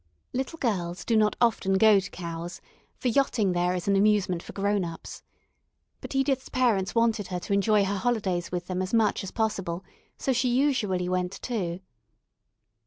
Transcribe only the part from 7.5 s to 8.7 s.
enjoy her holidays with